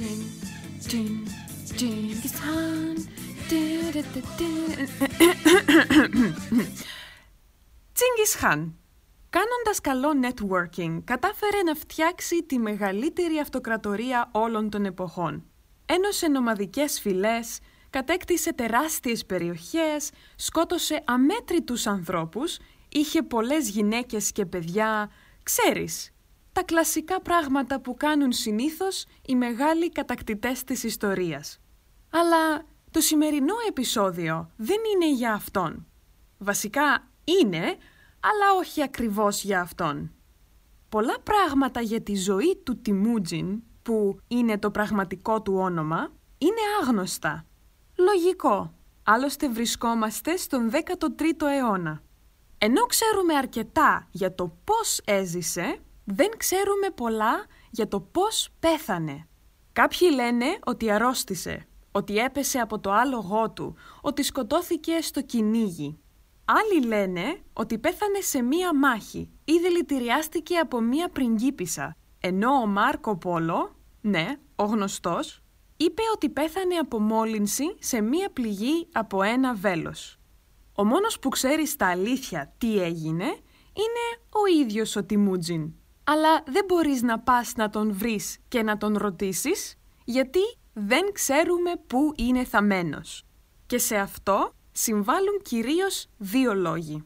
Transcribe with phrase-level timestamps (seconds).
[0.00, 0.22] Τζιν,
[0.86, 1.26] τζιν,
[1.78, 2.96] Genghis Khan.
[7.98, 8.72] Genghis Khan.
[9.30, 15.44] Κάνοντας καλό networking, κατάφερε να φτιάξει τη μεγαλύτερη αυτοκρατορία όλων των εποχών.
[15.86, 17.58] Ένωσε νομαδικές φυλές,
[17.90, 22.58] κατέκτησε τεράστιες περιοχές, σκότωσε αμέτρητους ανθρώπους,
[22.88, 25.10] είχε πολλές γυναίκες και παιδιά,
[25.42, 26.12] ξέρεις,
[26.60, 31.58] τα κλασικά πράγματα που κάνουν συνήθως οι μεγάλοι κατακτητές της ιστορίας.
[32.10, 35.86] Αλλά το σημερινό επεισόδιο δεν είναι για αυτόν.
[36.38, 37.62] Βασικά είναι,
[38.20, 40.12] αλλά όχι ακριβώς για αυτόν.
[40.88, 47.46] Πολλά πράγματα για τη ζωή του Τιμούτζιν, που είναι το πραγματικό του όνομα, είναι άγνωστα.
[47.96, 52.02] Λογικό, άλλωστε βρισκόμαστε στον 13ο αιώνα.
[52.58, 55.78] Ενώ ξέρουμε αρκετά για το πώς έζησε,
[56.12, 59.28] δεν ξέρουμε πολλά για το πώς πέθανε.
[59.72, 65.98] Κάποιοι λένε ότι αρρώστησε, ότι έπεσε από το άλογό του, ότι σκοτώθηκε στο κυνήγι.
[66.44, 73.16] Άλλοι λένε ότι πέθανε σε μία μάχη ή δηλητηριάστηκε από μία πριγκίπισσα, ενώ ο Μάρκο
[73.16, 74.26] Πόλο, ναι,
[74.56, 75.42] ο γνωστός,
[75.76, 80.18] είπε ότι πέθανε από μόλυνση σε μία πληγή από ένα βέλος.
[80.74, 83.24] Ο μόνος που ξέρει στα αλήθεια τι έγινε
[83.72, 85.72] είναι ο ίδιος ο Τιμούτζιν.
[86.12, 90.40] Αλλά δεν μπορείς να πας να τον βρεις και να τον ρωτήσεις, γιατί
[90.72, 93.24] δεν ξέρουμε πού είναι θαμένος.
[93.66, 97.04] Και σε αυτό συμβάλλουν κυρίως δύο λόγοι.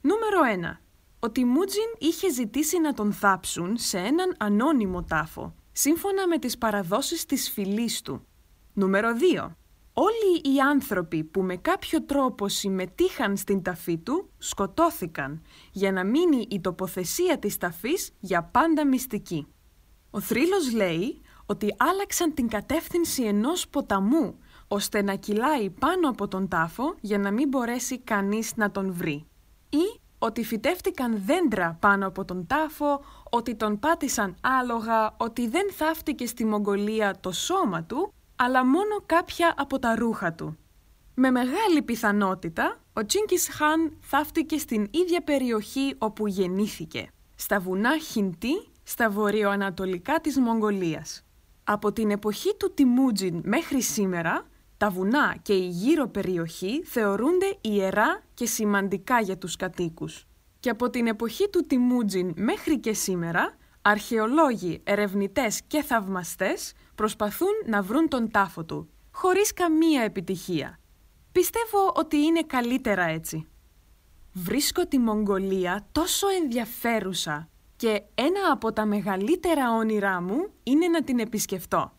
[0.00, 0.80] Νούμερο 1.
[1.18, 7.24] Ο Τιμούτζιν είχε ζητήσει να τον θάψουν σε έναν ανώνυμο τάφο, σύμφωνα με τις παραδόσεις
[7.24, 8.26] της φυλής του.
[8.72, 9.56] Νούμερο 2.
[9.96, 15.42] Όλοι οι άνθρωποι που με κάποιο τρόπο συμμετείχαν στην ταφή του σκοτώθηκαν
[15.72, 19.46] για να μείνει η τοποθεσία της ταφής για πάντα μυστική.
[20.10, 26.48] Ο θρύλος λέει ότι άλλαξαν την κατεύθυνση ενός ποταμού ώστε να κυλάει πάνω από τον
[26.48, 29.26] τάφο για να μην μπορέσει κανείς να τον βρει.
[29.68, 36.26] Ή ότι φυτεύτηκαν δέντρα πάνω από τον τάφο, ότι τον πάτησαν άλογα, ότι δεν θαύτηκε
[36.26, 40.58] στη Μογγολία το σώμα του, αλλά μόνο κάποια από τα ρούχα του.
[41.14, 48.68] Με μεγάλη πιθανότητα, ο Τσίνκις Χάν θαύτηκε στην ίδια περιοχή όπου γεννήθηκε, στα βουνά Χιντή,
[48.82, 51.24] στα βορειοανατολικά της Μογγολίας.
[51.64, 54.46] Από την εποχή του Τιμούτζιν μέχρι σήμερα,
[54.76, 60.26] τα βουνά και η γύρω περιοχή θεωρούνται ιερά και σημαντικά για τους κατοίκους.
[60.60, 63.56] Και από την εποχή του Τιμούτζιν μέχρι και σήμερα,
[63.86, 70.78] αρχαιολόγοι, ερευνητές και θαυμαστές προσπαθούν να βρουν τον τάφο του, χωρίς καμία επιτυχία.
[71.32, 73.46] Πιστεύω ότι είναι καλύτερα έτσι.
[74.32, 81.18] Βρίσκω τη Μογγολία τόσο ενδιαφέρουσα και ένα από τα μεγαλύτερα όνειρά μου είναι να την
[81.18, 81.92] επισκεφτώ.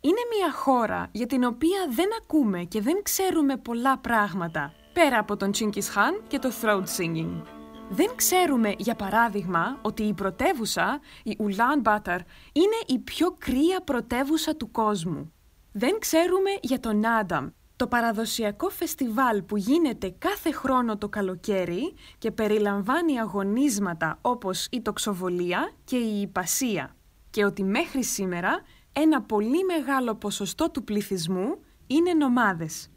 [0.00, 5.36] Είναι μια χώρα για την οποία δεν ακούμε και δεν ξέρουμε πολλά πράγματα, πέρα από
[5.36, 7.57] τον Τσίνκις Χάν και το throat singing.
[7.90, 12.20] Δεν ξέρουμε, για παράδειγμα, ότι η πρωτεύουσα, η Ουλάν Μπάταρ,
[12.52, 15.32] είναι η πιο κρύα πρωτεύουσα του κόσμου.
[15.72, 22.30] Δεν ξέρουμε για τον Άνταμ, το παραδοσιακό φεστιβάλ που γίνεται κάθε χρόνο το καλοκαίρι και
[22.30, 26.96] περιλαμβάνει αγωνίσματα όπως η τοξοβολία και η υπασία
[27.30, 28.62] και ότι μέχρι σήμερα
[28.92, 32.90] ένα πολύ μεγάλο ποσοστό του πληθυσμού είναι νομάδες.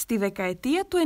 [0.00, 0.98] Στη δεκαετία του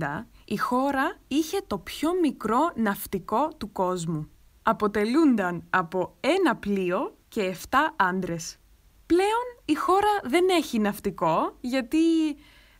[0.00, 4.30] 90 η χώρα είχε το πιο μικρό ναυτικό του κόσμου.
[4.62, 8.56] Αποτελούνταν από ένα πλοίο και 7 άντρες.
[9.06, 11.98] Πλέον η χώρα δεν έχει ναυτικό γιατί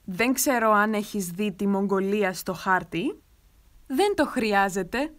[0.04, 3.22] δεν ξέρω αν έχεις δει τη Μογγολία στο χάρτη.
[3.86, 5.14] Δεν το χρειάζεται.